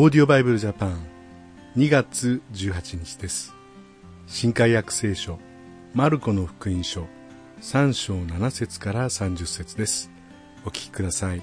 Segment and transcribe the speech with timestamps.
[0.00, 0.96] オーディオバイブルジャパン
[1.76, 3.52] 2月18日です。
[4.28, 5.40] 新海約聖書
[5.92, 7.08] マルコの福音書
[7.62, 10.08] 3章7節から30節です。
[10.64, 11.42] お聞きください。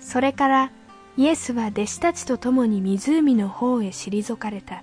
[0.00, 0.72] それから
[1.16, 4.82] イエスは弟子たちと共に湖の方へ退かれた。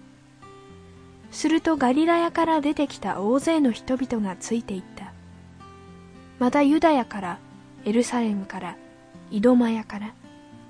[1.32, 5.12] するとガリラヤから出てきた大勢の人々がついていった。
[6.40, 7.40] またユダヤから
[7.84, 8.78] エルサレムから
[9.32, 10.14] 井戸マヤから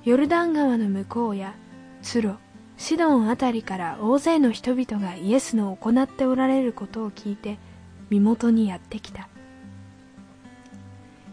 [0.04, 1.56] ヨルダン川の向こうや
[2.02, 2.38] ツロ
[2.78, 7.58] シドンあたりから大勢の人々がイエスの行っておられることを聞いて
[8.10, 9.28] 身元にやってきた。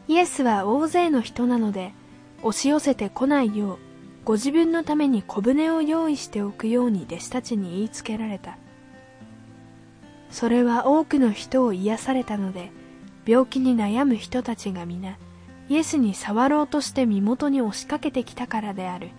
[0.09, 1.93] イエスは大勢の人なので
[2.43, 3.79] 押し寄せてこないよう
[4.25, 8.59] ご自分のために小舟を用意しておくように弟子たちに言いつけられた。
[10.31, 12.71] それは多くの人を癒されたので
[13.25, 15.17] 病気に悩む人たちが皆
[15.69, 19.11] イエスに触ろうとして身元に押しかけてきたからである。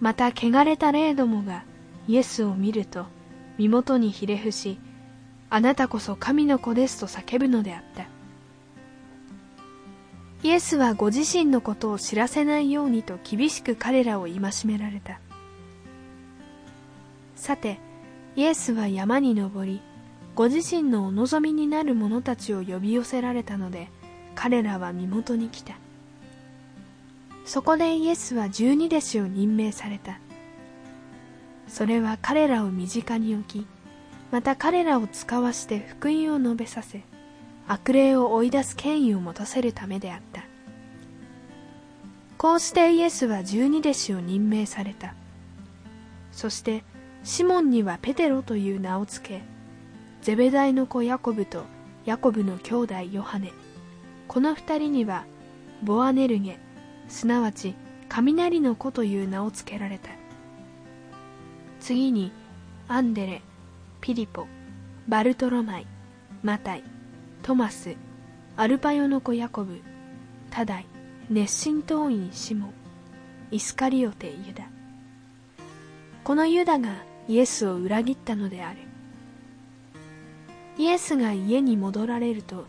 [0.00, 1.64] また汚れた霊どもが
[2.06, 3.06] イエスを見ると
[3.56, 4.78] 身元にひれ伏し
[5.48, 8.06] あなたこそ神の子ですと叫ぶのであった。
[10.42, 15.18] イエスはご自身のことを知らせないようにと厳しく彼らを戒められた。
[17.34, 17.78] さて
[18.36, 19.80] イエスは山に登り
[20.34, 23.88] ご自身のお望みになる者たちを呼び寄せられたので
[24.36, 25.74] 彼らは身元に来た。
[27.44, 30.20] そこでイエスは十二弟子を任命された。
[31.66, 33.66] それは彼らを身近に置き
[34.30, 37.02] また彼らを使わして福音を述べさせ
[37.66, 40.44] 悪霊を追い出す権威を持たせるためであった。
[42.38, 45.14] こうしてイエスは十二弟子を任命された。
[46.30, 46.84] そして
[47.24, 49.42] シモンにはペテロという名をつけ
[50.20, 51.64] ゼベダイの子ヤコブと
[52.04, 53.52] ヤコブの兄弟ヨハネ。
[54.28, 55.24] この二人には
[55.82, 56.58] ボアネルゲ
[57.08, 57.74] すなわち
[58.08, 60.10] 雷の子という名を付けられた。
[61.80, 62.32] 次に
[62.88, 63.42] アンデレ
[64.00, 64.46] ピリポ
[65.08, 65.86] バルトロマイ
[66.42, 66.84] マタイ
[67.42, 67.94] トマス
[68.56, 69.80] アルパヨの子ヤコブ
[70.50, 70.86] タダイ
[71.30, 72.72] 熱心党員シモ
[73.50, 74.68] イスカリオテユダ。
[76.24, 78.78] このユダがイエスを裏切ったのである。
[80.78, 82.66] イエスが家に戻られると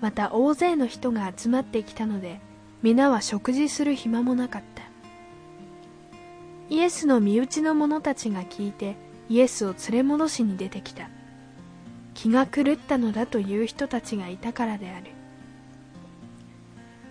[0.00, 2.40] また大勢の人が集まってきたので
[2.82, 4.82] 皆は食事する暇もなかった。
[6.70, 8.96] イエスの身内の者たちが聞いて
[9.28, 11.10] イエスを連れ戻しに出てきた。
[12.14, 15.10] 気が狂ったのだという人たちがいたからである。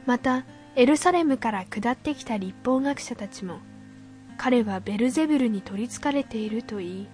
[0.05, 0.43] また
[0.75, 3.59] エルサレムから下ってきた立法学者たちも
[4.37, 7.07] 彼はベルゼブルに取りつかれていると言い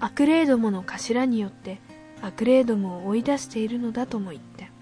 [0.00, 1.80] 悪霊どもの頭によって
[2.22, 4.73] 悪霊どもを追い出しているのだとも言った。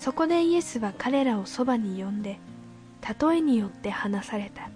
[0.00, 2.38] そこでイエスは彼らをそばに呼んで
[3.20, 4.70] 例えによって話された。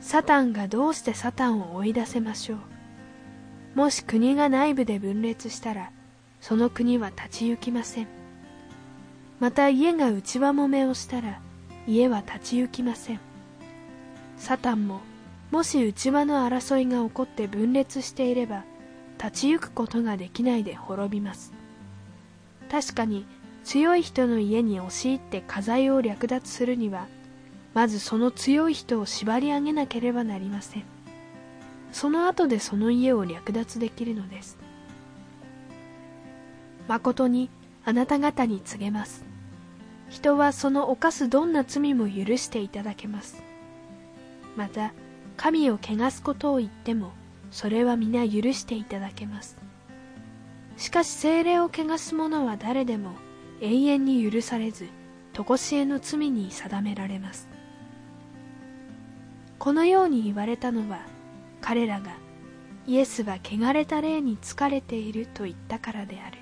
[0.00, 2.58] サタンがどうしてサタンを追い出せましょう。
[3.76, 5.92] もし国が内部で分裂したら
[6.40, 8.08] その国は立ち行きません。
[9.38, 11.40] また家が内輪もめをしたら
[11.86, 13.20] 家は立ち行きません。
[14.38, 15.00] サタンも
[15.52, 18.64] もし内輪の争いが起こって分裂していれば
[19.22, 21.63] 立ち行くことができないで滅びます。
[22.74, 23.24] 確かに
[23.62, 27.06] 強い人の家に押し入って家財を略奪するには
[27.72, 30.84] まずその強い人を縛り上げなければなりません。
[31.92, 34.58] その後でその家を略奪できるのです。
[36.88, 37.48] 誠に
[37.84, 39.24] あなた方に告げます。
[40.08, 43.40] 人はその犯すどんな罪も許していただけます。
[44.56, 44.92] また
[45.36, 47.12] 神を汚すことを言っても
[47.52, 49.56] それは皆許していただけます。
[50.76, 53.12] しかし精霊を汚す者は誰でも
[53.60, 54.88] 永遠に許されず
[55.32, 57.48] 常しえの罪に定められます。
[59.58, 61.00] このように言われたのは
[61.60, 62.12] 彼らが
[62.86, 66.38] イエスは汚れた霊に疲れていると言ったからである。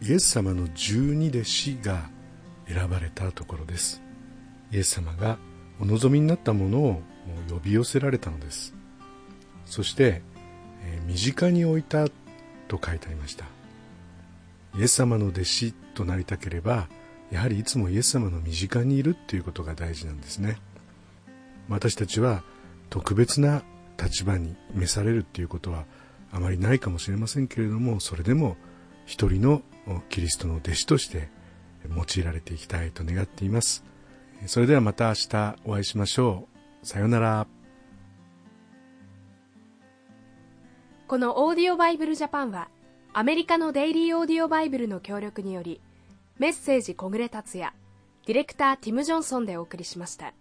[0.00, 2.08] イエス様の十二弟子が
[2.66, 4.00] 選ばれたところです。
[4.70, 5.38] イエス様が
[5.80, 7.02] お望みになったものを
[7.50, 8.77] 呼び寄せられたのです。
[9.68, 10.22] そして、
[10.82, 12.08] え身近に置いた
[12.68, 13.44] と書いてありました。
[14.76, 16.88] イエス様の弟子となりたければ
[17.30, 20.58] やはりいつもイエス様の身近にいるっていうことが大事なんですね。
[21.68, 22.42] 私たちは
[22.88, 23.62] 特別な
[24.02, 25.84] 立場に召されるっていうことは
[26.32, 28.56] あまりないかもしれませんけれどもそれでも
[29.04, 29.62] 一人の
[30.08, 31.28] キリストの弟子として
[31.88, 33.84] 用いられていきたいと願っています。
[34.46, 36.46] それではまた明日お会いしましょ
[36.82, 36.86] う。
[36.86, 37.57] さようなら。
[41.08, 42.68] このオーディオバイブルジャパンは
[43.14, 45.80] アメリカのデイリーオーディオバイブルの協力により
[46.38, 47.72] メッセージ小暮達也
[48.26, 50.34] ディレクターティム・ジョンソンでお送りしました。